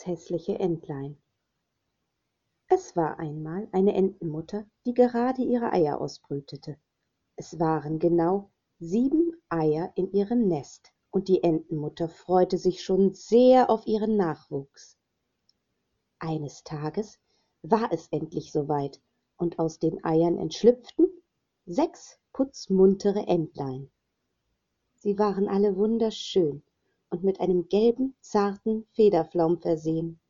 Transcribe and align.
das 0.00 0.06
häßliche 0.06 0.58
Entlein 0.58 1.18
Es 2.68 2.96
war 2.96 3.18
einmal 3.18 3.68
eine 3.72 3.92
Entenmutter, 3.92 4.64
die 4.86 4.94
gerade 4.94 5.42
ihre 5.42 5.74
Eier 5.74 6.00
ausbrütete. 6.00 6.78
Es 7.36 7.58
waren 7.58 7.98
genau 7.98 8.50
sieben 8.78 9.32
Eier 9.50 9.92
in 9.96 10.10
ihrem 10.12 10.48
Nest, 10.48 10.90
und 11.10 11.28
die 11.28 11.42
Entenmutter 11.42 12.08
freute 12.08 12.56
sich 12.56 12.82
schon 12.82 13.12
sehr 13.12 13.68
auf 13.68 13.86
ihren 13.86 14.16
Nachwuchs. 14.16 14.96
Eines 16.18 16.64
Tages 16.64 17.18
war 17.60 17.92
es 17.92 18.08
endlich 18.08 18.52
soweit, 18.52 19.02
und 19.36 19.58
aus 19.58 19.80
den 19.80 20.02
Eiern 20.02 20.38
entschlüpften 20.38 21.08
sechs 21.66 22.18
putzmuntere 22.32 23.26
Entlein. 23.26 23.90
Sie 24.94 25.18
waren 25.18 25.46
alle 25.46 25.76
wunderschön 25.76 26.62
und 27.10 27.24
mit 27.24 27.40
einem 27.40 27.68
gelben, 27.68 28.14
zarten 28.20 28.86
Federflaum 28.92 29.60
versehen. 29.60 30.20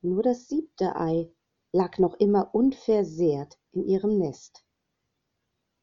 Nur 0.00 0.22
das 0.22 0.48
siebte 0.48 0.96
Ei 0.96 1.30
lag 1.72 1.98
noch 1.98 2.14
immer 2.14 2.54
unversehrt 2.54 3.58
in 3.72 3.84
ihrem 3.84 4.18
Nest. 4.18 4.64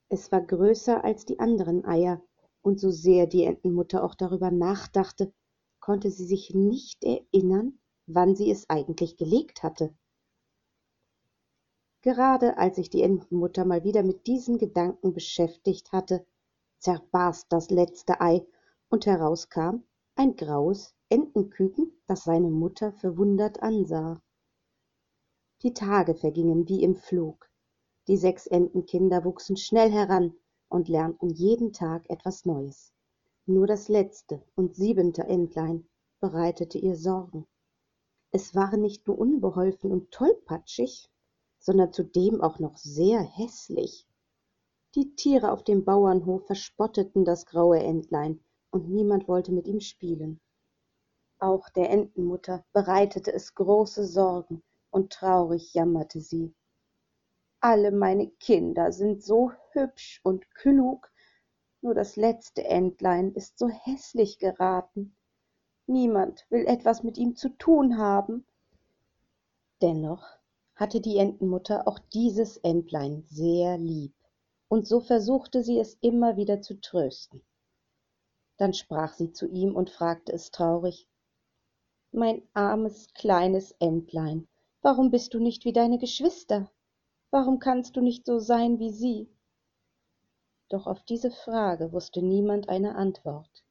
Es 0.10 0.32
war 0.32 0.42
größer 0.42 1.04
als 1.04 1.26
die 1.26 1.40
anderen 1.40 1.86
Eier, 1.86 2.22
und 2.62 2.80
so 2.80 2.92
sehr 2.92 3.28
die 3.28 3.44
Entenmutter 3.44 4.04
auch 4.04 4.16
darüber 4.16 4.50
nachdachte, 4.50 5.34
konnte 5.80 6.10
sie 6.10 6.26
sich 6.26 6.54
nicht 6.54 7.04
erinnern, 7.04 7.78
wann 8.08 8.36
sie 8.36 8.50
es 8.50 8.70
eigentlich 8.70 9.18
gelegt 9.18 9.64
hatte. 9.64 9.94
Gerade 12.02 12.58
als 12.58 12.78
sich 12.78 12.90
die 12.90 13.02
Entenmutter 13.02 13.66
mal 13.66 13.84
wieder 13.84 14.04
mit 14.04 14.28
diesen 14.28 14.58
Gedanken 14.58 15.14
beschäftigt 15.14 15.92
hatte, 15.92 16.26
zerbarst 16.80 17.48
das 17.50 17.70
letzte 17.70 18.20
Ei, 18.22 18.46
und 18.94 19.08
heraus 19.08 19.50
kam 19.50 19.84
ein 20.14 20.36
graues 20.36 20.94
Entenküken, 21.10 21.92
das 22.06 22.26
seine 22.26 22.52
Mutter 22.52 22.92
verwundert 22.92 23.64
ansah. 23.64 24.22
Die 25.64 25.74
Tage 25.74 26.14
vergingen 26.14 26.70
wie 26.70 26.84
im 26.84 26.96
Flug. 26.96 27.50
Die 28.08 28.18
sechs 28.18 28.46
Entenkinder 28.46 29.26
wuchsen 29.26 29.58
schnell 29.58 29.92
heran 29.92 30.36
und 30.70 30.90
lernten 30.90 31.32
jeden 31.32 31.74
Tag 31.74 32.08
etwas 32.08 32.46
Neues. 32.46 32.94
Nur 33.48 33.66
das 33.66 33.90
letzte 33.90 34.44
und 34.54 34.76
siebente 34.76 35.24
Entlein 35.24 35.90
bereitete 36.20 36.78
ihr 36.78 36.96
Sorgen. 36.96 37.48
Es 38.30 38.54
war 38.54 38.78
nicht 38.78 39.08
nur 39.08 39.18
unbeholfen 39.18 39.92
und 39.92 40.12
tollpatschig, 40.12 41.10
sondern 41.58 41.92
zudem 41.94 42.42
auch 42.42 42.60
noch 42.60 42.78
sehr 42.78 43.24
hässlich. 43.24 44.08
Die 44.94 45.16
Tiere 45.16 45.52
auf 45.52 45.64
dem 45.64 45.84
Bauernhof 45.84 46.46
verspotteten 46.46 47.26
das 47.26 47.48
graue 47.48 47.80
Entlein, 47.80 48.40
und 48.74 48.90
niemand 48.90 49.28
wollte 49.28 49.52
mit 49.52 49.68
ihm 49.68 49.80
spielen. 49.80 50.42
Auch 51.38 51.70
der 51.70 51.92
Entenmutter 51.92 52.66
bereitete 52.74 53.32
es 53.32 53.54
große 53.54 54.06
Sorgen, 54.06 54.64
und 54.90 55.14
traurig 55.14 55.74
jammerte 55.74 56.22
sie. 56.22 56.56
Alle 57.60 57.92
meine 57.92 58.30
Kinder 58.40 58.92
sind 58.92 59.24
so 59.24 59.52
hübsch 59.72 60.22
und 60.24 60.50
klug, 60.56 61.12
nur 61.82 61.94
das 61.94 62.16
letzte 62.16 62.64
Entlein 62.64 63.32
ist 63.34 63.60
so 63.60 63.70
hässlich 63.70 64.40
geraten. 64.40 65.16
Niemand 65.86 66.46
will 66.50 66.66
etwas 66.66 67.04
mit 67.04 67.18
ihm 67.18 67.36
zu 67.36 67.50
tun 67.50 67.98
haben. 67.98 68.46
Dennoch 69.82 70.26
hatte 70.76 71.00
die 71.00 71.18
Entenmutter 71.18 71.88
auch 71.88 72.00
dieses 72.00 72.58
Entlein 72.58 73.24
sehr 73.28 73.78
lieb 73.78 74.16
und 74.68 74.88
so 74.88 75.00
versuchte 75.00 75.62
sie 75.62 75.78
es 75.78 75.96
immer 76.02 76.38
wieder 76.38 76.62
zu 76.62 76.82
trösten. 76.82 77.44
Dann 78.58 78.74
sprach 78.74 79.14
sie 79.14 79.32
zu 79.32 79.48
ihm 79.48 79.76
und 79.76 79.90
fragte 79.90 80.32
es 80.32 80.52
traurig 80.52 81.08
Mein 82.12 82.48
armes 82.54 83.08
kleines 83.14 83.72
Entlein, 83.80 84.48
warum 84.82 85.10
bist 85.10 85.34
du 85.34 85.40
nicht 85.40 85.66
wie 85.66 85.74
deine 85.74 85.98
Geschwister? 85.98 86.72
Warum 87.32 87.58
kannst 87.60 87.96
du 87.96 88.02
nicht 88.02 88.26
so 88.26 88.38
sein 88.38 88.78
wie 88.78 88.92
sie? 88.92 89.28
Doch 90.70 90.86
auf 90.86 91.04
diese 91.04 91.32
Frage 91.32 91.92
wusste 91.92 92.22
niemand 92.22 92.70
eine 92.70 92.96
Antwort, 92.96 93.64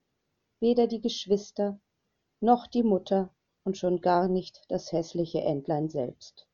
weder 0.59 0.87
die 0.88 1.00
Geschwister 1.00 1.81
noch 2.41 2.66
die 2.66 2.82
Mutter 2.82 3.32
und 3.65 3.76
schon 3.76 4.00
gar 4.00 4.26
nicht 4.26 4.65
das 4.69 4.91
häßliche 4.91 5.42
Entlein 5.42 5.88
selbst. 5.88 6.48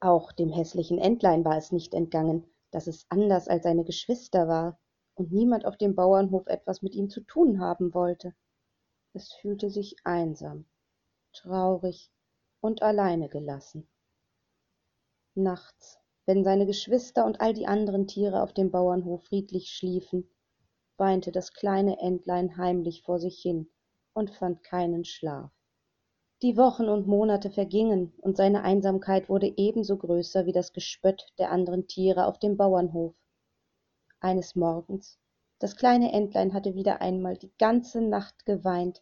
Auch 0.00 0.30
dem 0.30 0.52
häßlichen 0.52 0.98
Entlein 0.98 1.44
war 1.44 1.56
es 1.56 1.72
nicht 1.72 1.92
entgangen, 1.92 2.46
dass 2.70 2.86
es 2.86 3.06
anders 3.08 3.48
als 3.48 3.64
seine 3.64 3.84
Geschwister 3.84 4.46
war 4.46 4.78
und 5.18 5.32
niemand 5.32 5.66
auf 5.66 5.76
dem 5.76 5.96
Bauernhof 5.96 6.46
etwas 6.46 6.80
mit 6.80 6.94
ihm 6.94 7.10
zu 7.10 7.20
tun 7.22 7.60
haben 7.60 7.92
wollte. 7.92 8.34
Es 9.12 9.32
fühlte 9.32 9.68
sich 9.68 9.96
einsam, 10.04 10.66
traurig 11.32 12.12
und 12.60 12.82
alleine 12.82 13.28
gelassen. 13.28 13.88
Nachts, 15.34 15.98
wenn 16.24 16.44
seine 16.44 16.66
Geschwister 16.66 17.26
und 17.26 17.40
all 17.40 17.52
die 17.52 17.66
anderen 17.66 18.06
Tiere 18.06 18.42
auf 18.42 18.52
dem 18.52 18.70
Bauernhof 18.70 19.24
friedlich 19.24 19.70
schliefen, 19.70 20.30
weinte 20.96 21.32
das 21.32 21.52
kleine 21.52 21.98
Entlein 21.98 22.56
heimlich 22.56 23.02
vor 23.02 23.18
sich 23.18 23.40
hin 23.40 23.68
und 24.12 24.30
fand 24.30 24.62
keinen 24.62 25.04
Schlaf. 25.04 25.50
Die 26.42 26.56
Wochen 26.56 26.88
und 26.88 27.08
Monate 27.08 27.50
vergingen, 27.50 28.12
und 28.18 28.36
seine 28.36 28.62
Einsamkeit 28.62 29.28
wurde 29.28 29.52
ebenso 29.56 29.96
größer 29.96 30.46
wie 30.46 30.52
das 30.52 30.72
Gespött 30.72 31.26
der 31.38 31.50
anderen 31.50 31.88
Tiere 31.88 32.26
auf 32.26 32.38
dem 32.38 32.56
Bauernhof. 32.56 33.16
Eines 34.20 34.56
Morgens, 34.56 35.16
das 35.60 35.76
kleine 35.76 36.12
Entlein 36.12 36.52
hatte 36.52 36.74
wieder 36.74 37.00
einmal 37.00 37.36
die 37.36 37.52
ganze 37.56 38.00
Nacht 38.00 38.46
geweint, 38.46 39.00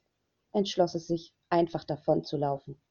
entschloss 0.52 0.94
es 0.94 1.06
sich, 1.06 1.32
einfach 1.48 1.84
davonzulaufen. 1.84 2.82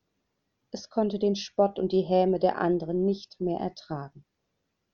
Es 0.72 0.90
konnte 0.90 1.20
den 1.20 1.36
Spott 1.36 1.78
und 1.78 1.92
die 1.92 2.02
Häme 2.02 2.40
der 2.40 2.58
anderen 2.58 3.06
nicht 3.06 3.40
mehr 3.40 3.60
ertragen. 3.60 4.26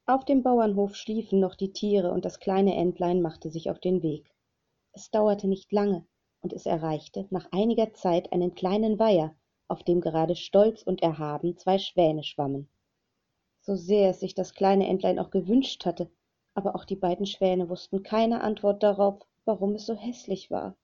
Auf 0.05 0.25
dem 0.25 0.43
Bauernhof 0.43 0.95
schliefen 0.97 1.39
noch 1.39 1.55
die 1.55 1.71
Tiere, 1.71 2.11
und 2.11 2.25
das 2.25 2.39
kleine 2.39 2.75
Entlein 2.75 3.21
machte 3.21 3.49
sich 3.49 3.69
auf 3.69 3.79
den 3.79 4.03
Weg. 4.03 4.29
Es 4.91 5.09
dauerte 5.09 5.47
nicht 5.47 5.71
lange, 5.71 6.05
und 6.41 6.51
es 6.51 6.65
erreichte 6.65 7.27
nach 7.29 7.47
einiger 7.53 7.93
Zeit 7.93 8.33
einen 8.33 8.55
kleinen 8.55 8.99
Weiher, 8.99 9.33
auf 9.69 9.83
dem 9.83 10.01
gerade 10.01 10.35
stolz 10.35 10.83
und 10.83 11.01
erhaben 11.01 11.55
zwei 11.55 11.77
Schwäne 11.77 12.23
schwammen. 12.23 12.69
So 13.61 13.77
sehr 13.77 14.09
es 14.09 14.19
sich 14.19 14.35
das 14.35 14.53
kleine 14.53 14.87
Entlein 14.87 15.17
auch 15.17 15.29
gewünscht 15.29 15.85
hatte, 15.85 16.11
aber 16.53 16.75
auch 16.75 16.85
die 16.85 16.95
beiden 16.95 17.25
Schwäne 17.25 17.69
wussten 17.69 18.03
keine 18.03 18.41
Antwort 18.41 18.84
darauf, 18.84 19.22
warum 19.45 19.75
es 19.75 19.85
so 19.85 19.95
hässlich 19.95 20.51
war. 20.51 20.75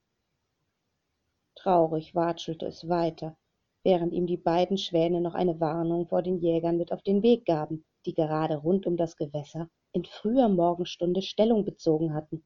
Traurig 1.56 2.16
watschelte 2.16 2.66
es 2.66 2.88
weiter, 2.88 3.38
während 3.84 4.14
ihm 4.14 4.28
die 4.28 4.38
beiden 4.38 4.78
Schwäne 4.78 5.22
noch 5.22 5.34
eine 5.34 5.60
Warnung 5.60 6.08
vor 6.08 6.22
den 6.22 6.40
Jägern 6.40 6.78
mit 6.78 6.92
auf 6.92 7.02
den 7.02 7.24
Weg 7.24 7.46
gaben, 7.46 7.86
die 8.06 8.14
gerade 8.14 8.58
rund 8.58 8.86
um 8.86 8.98
das 8.98 9.18
Gewässer 9.18 9.70
in 9.92 10.06
früher 10.06 10.50
Morgenstunde 10.50 11.22
Stellung 11.22 11.66
bezogen 11.66 12.14
hatten. 12.14 12.46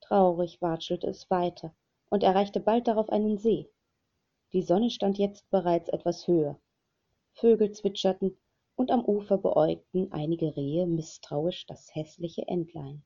Traurig 0.00 0.60
watschelte 0.62 1.08
es 1.08 1.28
weiter 1.30 1.74
und 2.08 2.22
erreichte 2.22 2.60
bald 2.60 2.88
darauf 2.88 3.10
einen 3.10 3.38
See 3.38 3.70
die 4.52 4.62
sonne 4.62 4.90
stand 4.90 5.16
jetzt 5.18 5.48
bereits 5.50 5.88
etwas 5.90 6.26
höher 6.26 6.58
vögel 7.34 7.70
zwitscherten 7.70 8.36
und 8.80 8.90
am 8.90 9.04
ufer 9.04 9.36
beäugten 9.36 10.10
einige 10.10 10.56
rehe 10.56 10.86
mißtrauisch 10.86 11.66
das 11.66 11.94
häßliche 11.94 12.48
entlein. 12.48 13.04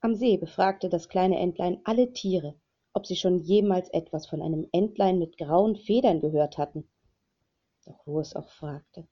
Am 0.00 0.14
see 0.14 0.36
befragte 0.36 0.88
das 0.88 1.08
kleine 1.08 1.38
entlein 1.38 1.80
alle 1.84 2.12
tiere 2.12 2.54
ob 2.92 3.04
sie 3.06 3.16
schon 3.16 3.40
jemals 3.40 3.90
etwas 3.90 4.26
von 4.26 4.40
einem 4.40 4.66
entlein 4.72 5.18
mit 5.18 5.36
grauen 5.36 5.76
federn 5.76 6.20
gehört 6.20 6.56
hatten. 6.56 6.88
Doch 7.84 8.06
wo 8.06 8.20
es 8.20 8.34
auch 8.34 8.48
fragte 8.48 9.06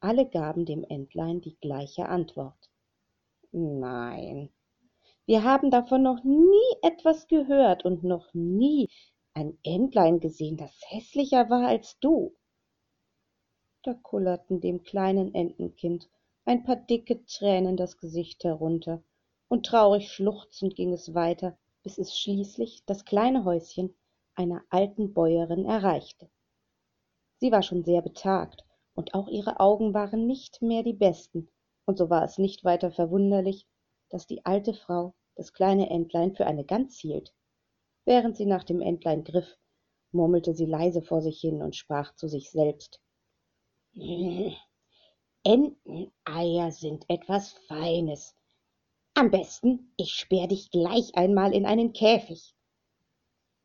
alle 0.00 0.28
gaben 0.28 0.64
dem 0.64 0.84
entlein 0.84 1.40
die 1.40 1.56
gleiche 1.60 2.08
antwort. 2.08 2.70
Nein 3.52 4.50
wir 5.26 5.42
haben 5.42 5.72
davon 5.72 6.04
noch 6.04 6.22
nie 6.22 6.70
etwas 6.82 7.26
gehört 7.26 7.84
und 7.84 8.04
noch 8.04 8.32
nie 8.32 8.88
ein 9.34 9.58
Entlein 9.64 10.20
gesehen, 10.20 10.56
das 10.56 10.72
häßlicher 10.88 11.50
war 11.50 11.66
als 11.66 11.98
du. 11.98 12.36
Da 13.86 13.94
kullerten 13.94 14.60
dem 14.60 14.82
kleinen 14.82 15.32
Entenkind. 15.32 16.10
Ein 16.44 16.64
paar 16.64 16.74
dicke 16.74 17.24
Tränen 17.24 17.76
das 17.76 17.98
Gesicht 17.98 18.42
herunter, 18.42 19.00
und 19.46 19.64
traurig 19.64 20.10
schluchzend 20.10 20.74
ging 20.74 20.92
es 20.92 21.14
weiter, 21.14 21.56
bis 21.84 21.96
es 21.96 22.18
schließlich 22.18 22.82
das 22.86 23.04
kleine 23.04 23.44
Häuschen 23.44 23.94
einer 24.34 24.64
alten 24.70 25.14
Bäuerin 25.14 25.64
erreichte. 25.66 26.28
Sie 27.36 27.52
war 27.52 27.62
schon 27.62 27.84
sehr 27.84 28.02
betagt, 28.02 28.64
und 28.96 29.14
auch 29.14 29.28
ihre 29.28 29.60
Augen 29.60 29.94
waren 29.94 30.26
nicht 30.26 30.62
mehr 30.62 30.82
die 30.82 30.92
besten, 30.92 31.48
und 31.84 31.96
so 31.96 32.10
war 32.10 32.24
es 32.24 32.38
nicht 32.38 32.64
weiter 32.64 32.90
verwunderlich, 32.90 33.68
dass 34.10 34.26
die 34.26 34.44
alte 34.44 34.74
Frau 34.74 35.14
das 35.36 35.52
kleine 35.52 35.90
Entlein 35.90 36.34
für 36.34 36.46
eine 36.46 36.64
Gans 36.64 36.98
hielt. 36.98 37.32
Während 38.04 38.36
sie 38.36 38.46
nach 38.46 38.64
dem 38.64 38.80
entlein 38.80 39.22
griff 39.22 39.56
murmelte 40.10 40.54
sie 40.54 40.66
leise 40.66 41.02
vor 41.02 41.22
sich 41.22 41.40
hin 41.40 41.62
und 41.62 41.76
sprach 41.76 42.16
zu 42.16 42.26
sich 42.26 42.50
selbst 42.50 43.00
enteneier 45.42 46.70
sind 46.70 47.06
etwas 47.08 47.52
feines. 47.66 48.34
Am 49.14 49.30
besten 49.30 49.90
ich 49.96 50.12
sperr 50.12 50.48
dich 50.48 50.70
gleich 50.70 51.14
einmal 51.14 51.54
in 51.54 51.64
einen 51.64 51.94
käfig. 51.94 52.54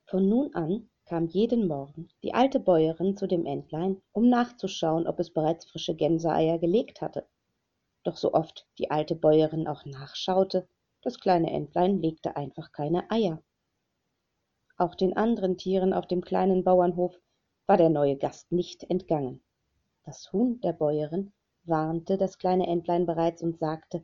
Von 0.06 0.30
nun 0.30 0.54
an 0.54 0.90
kam 1.04 1.28
jeden 1.28 1.68
morgen 1.68 2.08
die 2.24 2.34
alte 2.34 2.62
bäuerin 2.62 3.18
zu 3.18 3.28
dem 3.28 3.46
entlein 3.46 4.02
um 4.14 4.30
nachzuschauen 4.30 5.06
ob 5.06 5.20
es 5.20 5.34
bereits 5.34 5.66
frische 5.66 5.96
gänseeier 5.96 6.60
gelegt 6.60 7.02
hatte. 7.02 7.28
Doch 8.04 8.16
so 8.16 8.34
oft 8.34 8.66
die 8.78 8.90
alte 8.90 9.16
bäuerin 9.16 9.68
auch 9.68 9.84
nachschaute 9.84 10.66
das 11.02 11.20
kleine 11.20 11.52
entlein 11.52 12.02
legte 12.02 12.38
einfach 12.38 12.72
keine 12.72 13.12
eier. 13.12 13.44
Auch 14.78 14.96
den 14.96 15.18
anderen 15.18 15.58
tieren 15.58 15.92
auf 15.92 16.08
dem 16.08 16.22
kleinen 16.22 16.64
bauernhof 16.64 17.20
war 17.66 17.76
der 17.76 17.90
neue 17.90 18.16
gast 18.16 18.54
nicht 18.54 18.90
entgangen 18.90 19.44
das 20.06 20.32
huhn 20.32 20.60
der 20.62 20.74
bäuerin 20.74 21.34
warnte 21.64 22.18
das 22.18 22.38
kleine 22.38 22.68
entlein 22.68 23.06
bereits 23.06 23.42
und 23.42 23.60
sagte 23.60 24.04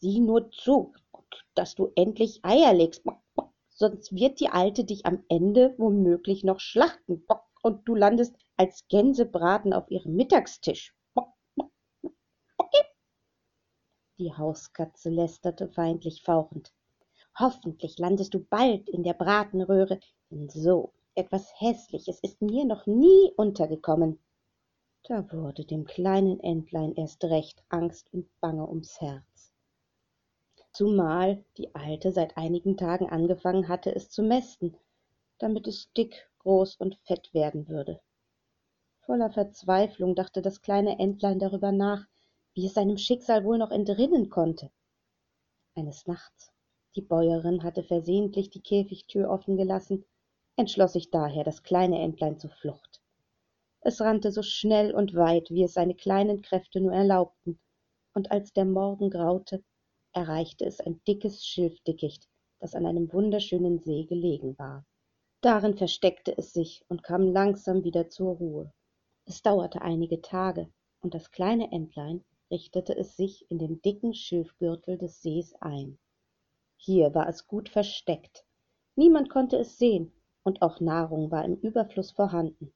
sieh 0.00 0.20
nur 0.20 0.50
zu 0.50 0.92
dass 1.56 1.74
du 1.74 1.90
endlich 1.96 2.44
eier 2.44 2.72
legst. 2.72 3.02
Sonst 3.68 4.14
wird 4.14 4.40
die 4.40 4.48
alte 4.48 4.84
dich 4.84 5.06
am 5.06 5.24
ende 5.28 5.74
womöglich 5.78 6.44
noch 6.44 6.60
schlachten. 6.60 7.24
Und 7.62 7.88
du 7.88 7.94
landest 7.94 8.36
als 8.56 8.86
gänsebraten 8.88 9.72
auf 9.72 9.90
ihrem 9.90 10.14
mittagstisch. 10.14 10.94
Die 14.18 14.32
hauskatze 14.32 15.10
lästerte 15.10 15.68
feindlich 15.68 16.22
fauchend. 16.22 16.72
Hoffentlich 17.38 17.98
landest 17.98 18.32
du 18.32 18.44
bald 18.44 18.88
in 18.88 19.02
der 19.02 19.12
bratenröhre 19.12 20.00
denn 20.30 20.48
so 20.48 20.94
etwas 21.16 21.52
häßliches 21.60 22.20
ist 22.20 22.40
mir 22.42 22.64
noch 22.64 22.86
nie 22.86 23.32
untergekommen. 23.36 24.18
Da 25.02 25.30
wurde 25.32 25.64
dem 25.64 25.84
kleinen 25.84 26.40
entlein 26.40 26.94
erst 26.94 27.24
recht 27.24 27.62
angst 27.68 28.12
und 28.12 28.28
bange 28.40 28.68
ums 28.68 29.00
herz. 29.00 29.52
Zumal 30.72 31.44
die 31.56 31.74
alte 31.74 32.12
seit 32.12 32.36
einigen 32.36 32.76
tagen 32.76 33.08
angefangen 33.08 33.68
hatte 33.68 33.94
es 33.94 34.10
zu 34.10 34.22
mästen 34.22 34.76
damit 35.38 35.66
es 35.66 35.92
dick 35.92 36.30
groß 36.38 36.76
und 36.76 36.96
fett 37.04 37.32
werden 37.34 37.68
würde. 37.68 38.00
Voller 39.00 39.30
verzweiflung 39.30 40.14
dachte 40.14 40.42
das 40.42 40.62
kleine 40.62 40.98
entlein 40.98 41.38
darüber 41.38 41.72
nach 41.72 42.06
wie 42.54 42.66
es 42.66 42.74
seinem 42.74 42.96
schicksal 42.96 43.44
wohl 43.44 43.58
noch 43.58 43.70
entrinnen 43.70 44.30
konnte. 44.30 44.70
Eines 45.74 46.06
nachts 46.06 46.52
die 46.94 47.02
bäuerin 47.02 47.62
hatte 47.62 47.82
versehentlich 47.82 48.48
die 48.48 48.62
käfigtür 48.62 49.28
offen 49.28 49.58
gelassen 49.58 50.06
entschloss 50.56 50.94
sich 50.94 51.10
daher 51.10 51.44
das 51.44 51.62
kleine 51.62 52.00
entlein 52.00 52.38
zur 52.38 52.50
flucht. 52.50 53.00
Es 53.80 54.00
rannte 54.00 54.32
so 54.32 54.42
schnell 54.42 54.94
und 54.94 55.14
weit 55.14 55.50
wie 55.50 55.62
es 55.62 55.74
seine 55.74 55.94
kleinen 55.94 56.42
kräfte 56.42 56.80
nur 56.80 56.92
erlaubten. 56.92 57.60
Und 58.14 58.30
als 58.30 58.52
der 58.52 58.64
morgen 58.64 59.10
graute 59.10 59.62
erreichte 60.12 60.64
es 60.64 60.80
ein 60.80 61.00
dickes 61.06 61.46
schilfdickicht 61.46 62.28
das 62.58 62.74
an 62.74 62.86
einem 62.86 63.12
wunderschönen 63.12 63.78
see 63.78 64.04
gelegen 64.04 64.58
war. 64.58 64.84
Darin 65.40 65.76
versteckte 65.76 66.36
es 66.36 66.52
sich 66.52 66.84
und 66.88 67.02
kam 67.02 67.32
langsam 67.32 67.84
wieder 67.84 68.08
zur 68.08 68.36
ruhe. 68.36 68.72
Es 69.26 69.42
dauerte 69.42 69.82
einige 69.82 70.22
tage 70.22 70.68
und 71.00 71.14
das 71.14 71.30
kleine 71.30 71.70
entlein 71.72 72.24
richtete 72.50 72.96
es 72.96 73.16
sich 73.16 73.48
in 73.50 73.58
dem 73.58 73.82
dicken 73.82 74.14
schilfgürtel 74.14 74.96
des 74.98 75.20
sees 75.20 75.54
ein. 75.60 75.98
Hier 76.76 77.14
war 77.14 77.28
es 77.28 77.46
gut 77.46 77.68
versteckt. 77.68 78.44
Niemand 78.94 79.28
konnte 79.28 79.58
es 79.58 79.78
sehen 79.78 80.12
und 80.46 80.62
auch 80.62 80.78
nahrung 80.78 81.32
war 81.32 81.44
im 81.44 81.56
überfluß 81.56 82.12
vorhanden. 82.12 82.72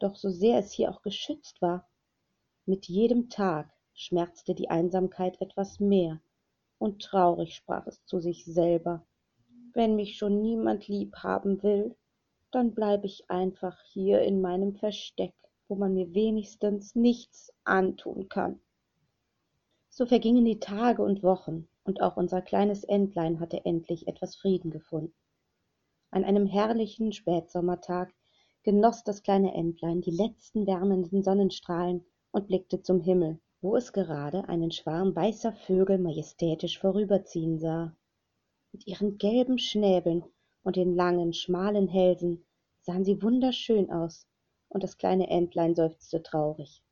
Doch 0.00 0.16
so 0.16 0.28
sehr 0.28 0.58
es 0.58 0.72
hier 0.72 0.90
auch 0.90 1.02
geschützt 1.02 1.62
war 1.62 1.88
mit 2.66 2.86
jedem 2.86 3.28
tag 3.28 3.72
schmerzte 3.94 4.56
die 4.56 4.68
einsamkeit 4.68 5.40
etwas 5.40 5.78
mehr. 5.78 6.20
Und 6.78 7.00
traurig 7.00 7.54
sprach 7.54 7.86
es 7.86 8.04
zu 8.06 8.18
sich 8.18 8.44
selber 8.44 9.06
wenn 9.74 9.94
mich 9.94 10.16
schon 10.16 10.42
niemand 10.42 10.88
lieb 10.88 11.14
haben 11.18 11.62
will 11.62 11.94
dann 12.50 12.74
bleib 12.74 13.04
ich 13.04 13.30
einfach 13.30 13.80
hier 13.84 14.20
in 14.22 14.40
meinem 14.40 14.74
versteck 14.74 15.34
wo 15.68 15.76
man 15.76 15.94
mir 15.94 16.12
wenigstens 16.12 16.96
nichts 16.96 17.52
antun 17.62 18.28
kann. 18.28 18.60
So 19.90 20.06
vergingen 20.06 20.44
die 20.44 20.58
tage 20.58 21.02
und 21.02 21.22
wochen 21.22 21.68
und 21.84 22.02
auch 22.02 22.16
unser 22.16 22.42
kleines 22.42 22.82
entlein 22.82 23.38
hatte 23.38 23.64
endlich 23.64 24.08
etwas 24.08 24.34
frieden 24.34 24.70
gefunden 24.72 25.14
an 26.12 26.24
einem 26.24 26.46
herrlichen 26.46 27.12
spätsommertag 27.12 28.14
genoss 28.62 29.02
das 29.02 29.24
kleine 29.24 29.52
entlein 29.54 30.00
die 30.00 30.12
letzten 30.12 30.66
wärmenden 30.66 31.22
sonnenstrahlen 31.22 32.04
und 32.30 32.46
blickte 32.46 32.82
zum 32.82 33.00
himmel 33.00 33.40
wo 33.62 33.76
es 33.76 33.92
gerade 33.92 34.48
einen 34.48 34.72
schwarm 34.72 35.14
weißer 35.14 35.52
vögel 35.52 35.96
majestätisch 35.98 36.80
vorüberziehen 36.80 37.60
sah. 37.60 37.94
Mit 38.72 38.88
ihren 38.88 39.18
gelben 39.18 39.58
schnäbeln 39.58 40.24
und 40.64 40.74
den 40.74 40.96
langen 40.96 41.32
schmalen 41.32 41.86
hälsen 41.86 42.44
sahen 42.80 43.04
sie 43.04 43.22
wunderschön 43.22 43.90
aus 43.90 44.26
und 44.68 44.82
das 44.82 44.98
kleine 44.98 45.30
entlein 45.30 45.76
seufzte 45.76 46.24
traurig. 46.24 46.82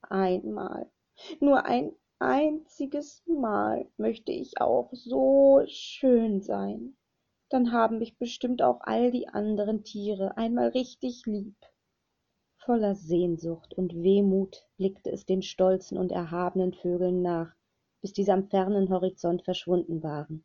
Einmal 0.00 0.90
nur 1.40 1.66
ein 1.66 1.92
einziges 2.18 3.22
mal 3.26 3.86
möchte 3.98 4.32
ich 4.32 4.58
auch 4.58 4.88
so 4.92 5.62
schön 5.66 6.40
sein 6.40 6.96
dann 7.52 7.70
haben 7.70 7.98
mich 7.98 8.16
bestimmt 8.16 8.62
auch 8.62 8.80
all 8.80 9.10
die 9.10 9.28
anderen 9.28 9.84
tiere 9.84 10.38
einmal 10.38 10.68
richtig 10.68 11.26
lieb. 11.26 11.54
Voller 12.56 12.94
sehnsucht 12.94 13.74
und 13.74 13.94
wehmut 13.94 14.66
blickte 14.78 15.10
es 15.10 15.26
den 15.26 15.42
stolzen 15.42 15.98
und 15.98 16.12
erhabenen 16.12 16.72
vögeln 16.72 17.20
nach 17.20 17.54
bis 18.00 18.14
diese 18.14 18.32
am 18.32 18.48
fernen 18.48 18.88
horizont 18.88 19.42
verschwunden 19.42 20.02
waren. 20.02 20.44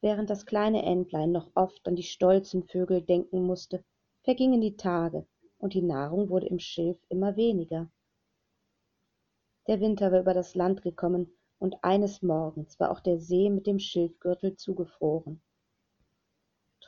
Während 0.00 0.30
das 0.30 0.46
kleine 0.46 0.84
entlein 0.84 1.32
noch 1.32 1.50
oft 1.54 1.86
an 1.88 1.96
die 1.96 2.04
stolzen 2.04 2.62
vögel 2.62 3.02
denken 3.02 3.44
musste 3.44 3.82
vergingen 4.22 4.60
die 4.60 4.76
tage 4.76 5.26
und 5.58 5.74
die 5.74 5.82
nahrung 5.82 6.28
wurde 6.28 6.46
im 6.46 6.60
schilf 6.60 6.98
immer 7.08 7.34
weniger. 7.34 7.90
Der 9.66 9.80
winter 9.80 10.12
war 10.12 10.20
über 10.20 10.34
das 10.34 10.54
land 10.54 10.82
gekommen 10.82 11.32
und 11.58 11.82
eines 11.82 12.22
morgens 12.22 12.78
war 12.78 12.92
auch 12.92 13.00
der 13.00 13.18
see 13.18 13.50
mit 13.50 13.66
dem 13.66 13.80
schilfgürtel 13.80 14.56
zugefroren 14.56 15.42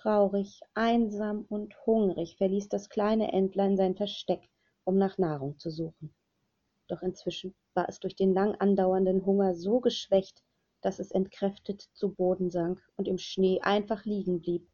traurig 0.05 0.61
einsam 0.75 1.47
und 1.49 1.75
hungrig 1.87 2.37
verließ 2.37 2.69
das 2.69 2.91
kleine 2.91 3.33
entlein 3.33 3.79
sein 3.79 3.97
versteck 3.97 4.51
um 4.85 4.99
nach 4.99 5.17
nahrung 5.17 5.59
zu 5.59 5.71
suchen. 5.71 6.15
Doch 6.89 7.01
inzwischen 7.01 7.55
war 7.73 7.89
es 7.89 8.01
durch 8.01 8.15
den 8.15 8.35
lang 8.35 8.55
andauernden 8.57 9.25
hunger 9.25 9.55
so 9.55 9.81
geschwächt 9.81 10.43
dass 10.83 10.99
es 10.99 11.11
entkräftet 11.11 11.89
zu 11.95 12.13
boden 12.13 12.51
sank 12.51 12.87
und 12.97 13.09
im 13.09 13.17
schnee 13.17 13.63
einfach 13.63 14.05
liegen 14.05 14.43
blieb. 14.43 14.69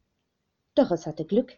Doch 0.75 0.91
es 0.91 1.07
hatte 1.07 1.23
glück. 1.23 1.57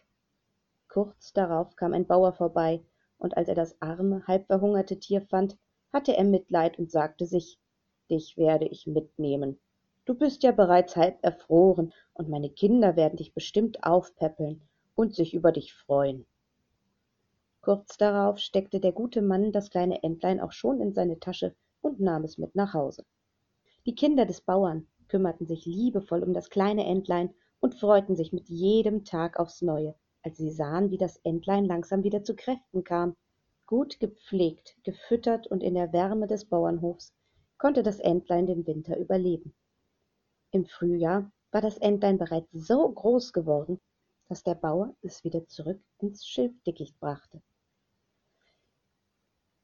Kurz 0.86 1.32
darauf 1.32 1.74
kam 1.74 1.94
ein 1.94 2.06
bauer 2.06 2.32
vorbei 2.32 2.84
und 3.18 3.36
als 3.36 3.48
er 3.48 3.56
das 3.56 3.82
arme 3.82 4.24
halbverhungerte 4.28 5.00
tier 5.00 5.22
fand 5.22 5.58
hatte 5.92 6.16
er 6.16 6.22
mitleid 6.22 6.78
und 6.78 6.92
sagte 6.92 7.26
sich 7.26 7.58
dich 8.08 8.36
werde 8.36 8.68
ich 8.68 8.86
mitnehmen 8.86 9.58
du 10.04 10.14
bist 10.14 10.42
ja 10.42 10.52
bereits 10.52 10.96
halb 10.96 11.18
erfroren 11.22 11.92
und 12.12 12.28
meine 12.28 12.50
kinder 12.50 12.96
werden 12.96 13.16
dich 13.16 13.34
bestimmt 13.34 13.84
aufpäppeln 13.84 14.60
und 14.94 15.14
sich 15.14 15.34
über 15.34 15.52
dich 15.52 15.72
freuen. 15.72 16.26
Kurz 17.60 17.96
darauf 17.96 18.38
steckte 18.38 18.80
der 18.80 18.92
gute 18.92 19.22
mann 19.22 19.52
das 19.52 19.70
kleine 19.70 20.02
entlein 20.02 20.40
auch 20.40 20.52
schon 20.52 20.80
in 20.80 20.92
seine 20.92 21.18
tasche 21.18 21.54
und 21.80 22.00
nahm 22.00 22.24
es 22.24 22.38
mit 22.38 22.54
nach 22.54 22.74
hause. 22.74 23.04
Die 23.86 23.94
kinder 23.94 24.26
des 24.26 24.40
bauern 24.40 24.86
kümmerten 25.08 25.46
sich 25.46 25.64
liebevoll 25.64 26.22
um 26.22 26.34
das 26.34 26.50
kleine 26.50 26.84
entlein 26.84 27.34
und 27.60 27.74
freuten 27.74 28.16
sich 28.16 28.32
mit 28.32 28.48
jedem 28.48 29.04
tag 29.04 29.38
aufs 29.38 29.62
neue 29.62 29.94
als 30.24 30.38
sie 30.38 30.50
sahen 30.50 30.90
wie 30.90 30.96
das 30.96 31.18
entlein 31.18 31.66
langsam 31.66 32.02
wieder 32.02 32.24
zu 32.24 32.34
kräften 32.34 32.82
kam. 32.82 33.14
Gut 33.66 34.00
gepflegt 34.00 34.76
gefüttert 34.82 35.46
und 35.46 35.62
in 35.62 35.74
der 35.74 35.92
wärme 35.92 36.26
des 36.26 36.46
bauernhofs 36.46 37.12
konnte 37.58 37.82
das 37.82 38.00
entlein 38.00 38.46
den 38.46 38.66
winter 38.66 38.98
überleben 38.98 39.54
im 40.54 40.64
frühjahr 40.64 41.30
war 41.50 41.60
das 41.60 41.76
entlein 41.78 42.18
bereits 42.18 42.50
so 42.52 42.90
groß 42.90 43.32
geworden 43.32 43.80
dass 44.28 44.42
der 44.42 44.54
bauer 44.54 44.96
es 45.02 45.24
wieder 45.24 45.46
zurück 45.46 45.82
ins 45.98 46.26
schilfdickicht 46.26 46.98
brachte. 46.98 47.42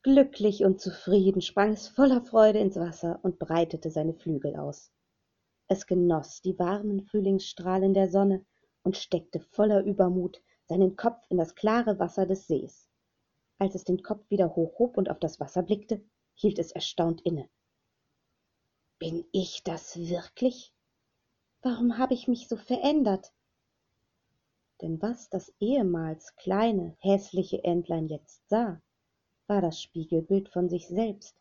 Glücklich 0.03 0.65
und 0.65 0.81
zufrieden 0.81 1.43
sprang 1.43 1.73
es 1.73 1.89
voller 1.89 2.23
freude 2.23 2.59
ins 2.59 2.77
wasser 2.77 3.21
und 3.23 3.39
breitete 3.39 3.91
seine 3.91 4.15
flügel 4.15 4.57
aus. 4.57 4.93
Es 5.69 5.87
genoss 5.87 6.41
die 6.41 6.59
warmen 6.59 7.03
frühlingsstrahlen 7.03 7.95
der 7.95 8.09
sonne 8.09 8.45
und 8.83 8.97
steckte 8.97 9.41
voller 9.41 9.85
übermut 9.85 10.43
seinen 10.65 10.97
kopf 10.97 11.23
in 11.29 11.37
das 11.37 11.55
klare 11.55 11.99
wasser 11.99 12.27
des 12.27 12.47
sees. 12.47 12.89
Als 13.59 13.75
es 13.75 13.85
den 13.85 14.03
kopf 14.03 14.29
wieder 14.31 14.57
hochhob 14.57 14.97
und 14.97 15.11
auf 15.11 15.19
das 15.19 15.39
wasser 15.39 15.63
blickte 15.63 16.03
hielt 16.35 16.59
es 16.59 16.73
erstaunt 16.73 17.21
inne. 17.23 17.49
Bin 18.99 19.27
ich 19.33 19.63
das 19.65 19.97
wirklich 19.97 20.73
warum 21.63 21.99
habe 21.99 22.15
ich 22.15 22.29
mich 22.29 22.49
so 22.49 22.57
verändert? 22.57 23.33
Denn 24.81 25.01
was 25.03 25.29
das 25.29 25.53
ehemals 25.61 26.35
kleine 26.37 26.97
häßliche 27.01 27.63
entlein 27.65 28.09
jetzt 28.09 28.49
sah 28.49 28.81
war 29.47 29.61
das 29.61 29.83
spiegelbild 29.83 30.49
von 30.49 30.69
sich 30.69 30.87
selbst. 30.87 31.37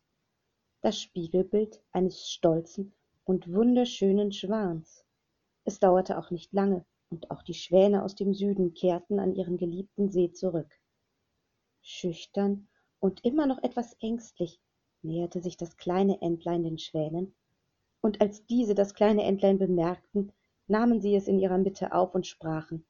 Das 0.82 1.00
spiegelbild 1.00 1.80
eines 1.92 2.28
stolzen 2.28 2.94
und 3.24 3.54
wunderschönen 3.54 4.32
schwans. 4.32 5.06
Es 5.64 5.80
dauerte 5.80 6.18
auch 6.18 6.32
nicht 6.32 6.52
lange 6.52 6.86
und 7.12 7.30
auch 7.30 7.44
die 7.44 7.54
schwäne 7.54 8.04
aus 8.04 8.16
dem 8.16 8.34
süden 8.34 8.74
kehrten 8.74 9.20
an 9.20 9.36
ihren 9.36 9.58
geliebten 9.58 10.10
see 10.10 10.32
zurück. 10.32 10.72
Schüchtern 11.82 12.68
und 13.00 13.24
immer 13.24 13.46
noch 13.46 13.62
etwas 13.62 13.96
ängstlich 14.02 14.60
näherte 15.04 15.42
sich 15.42 15.56
das 15.56 15.78
kleine 15.78 16.20
entlein 16.22 16.64
den 16.64 16.80
schwänen 16.80 17.36
und 18.02 18.22
als 18.22 18.46
diese 18.46 18.76
das 18.76 18.94
kleine 18.94 19.24
entlein 19.24 19.58
bemerkten 19.58 20.32
nahmen 20.68 21.02
sie 21.02 21.16
es 21.16 21.28
in 21.28 21.40
ihrer 21.40 21.58
mitte 21.58 21.94
auf 21.94 22.16
und 22.16 22.28
sprachen 22.28 22.86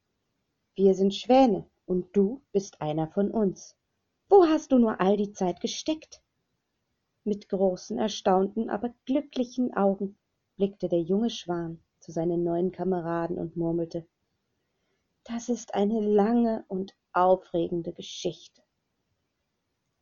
wir 0.76 0.94
sind 0.94 1.14
schwäne 1.14 1.68
und 1.84 2.16
du 2.16 2.42
bist 2.52 2.80
einer 2.80 3.08
von 3.08 3.30
uns. 3.30 3.76
Wo 4.28 4.46
hast 4.46 4.72
du 4.72 4.78
nur 4.78 5.00
all 5.00 5.16
die 5.16 5.32
zeit 5.32 5.60
gesteckt? 5.60 6.22
Mit 7.24 7.48
großen 7.48 7.98
erstaunten 7.98 8.70
aber 8.70 8.94
glücklichen 9.04 9.74
augen 9.74 10.16
blickte 10.56 10.88
der 10.88 11.02
junge 11.02 11.28
schwan 11.28 11.82
zu 11.98 12.12
seinen 12.12 12.44
neuen 12.44 12.72
kameraden 12.72 13.36
und 13.36 13.56
murmelte 13.56 14.06
das 15.24 15.48
ist 15.48 15.74
eine 15.74 16.00
lange 16.00 16.64
und 16.68 16.96
aufregende 17.12 17.92
geschichte. 17.92 18.62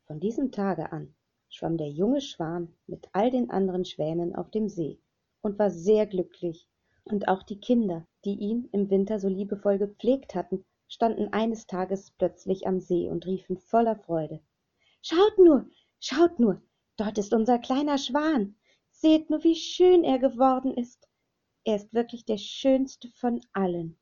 Von 0.07 0.21
diesem 0.21 0.53
tage 0.53 0.93
an 0.93 1.15
schwamm 1.49 1.76
der 1.76 1.88
junge 1.88 2.21
schwan 2.21 2.75
mit 2.87 3.09
all 3.12 3.31
den 3.31 3.50
anderen 3.50 3.85
schwänen 3.85 4.35
auf 4.35 4.50
dem 4.50 4.69
see 4.69 4.99
und 5.40 5.59
war 5.59 5.71
sehr 5.71 6.07
glücklich. 6.07 6.69
Und 7.05 7.28
auch 7.28 7.43
die 7.43 7.61
kinder 7.61 8.07
die 8.25 8.35
ihn 8.38 8.69
im 8.73 8.90
winter 8.90 9.19
so 9.19 9.28
liebevoll 9.28 9.78
gepflegt 9.78 10.35
hatten 10.35 10.64
standen 10.88 11.33
eines 11.33 11.67
tages 11.67 12.11
plötzlich 12.12 12.67
am 12.67 12.81
see 12.81 13.09
und 13.09 13.26
riefen 13.26 13.59
voller 13.59 13.97
freude. 13.97 14.40
Schaut 15.02 15.38
nur 15.38 15.67
schaut 16.00 16.38
nur 16.38 16.61
dort 16.97 17.19
ist 17.19 17.33
unser 17.33 17.59
kleiner 17.59 17.99
schwan. 17.99 18.57
Seht 18.90 19.31
nur 19.31 19.45
wie 19.45 19.55
schön 19.55 20.05
er 20.05 20.19
geworden 20.19 20.75
ist. 20.75 21.09
Er 21.64 21.76
ist 21.76 21.95
wirklich 21.95 22.25
der 22.25 22.38
schönste 22.38 23.09
von 23.09 23.40
allen 23.52 23.97